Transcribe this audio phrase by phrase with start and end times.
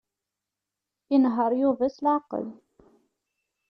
[1.15, 2.47] Inehheṛ Yuba s leɛqel.